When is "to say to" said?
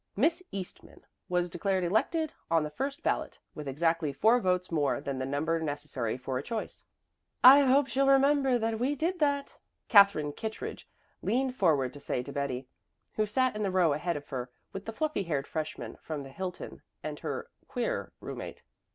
11.93-12.33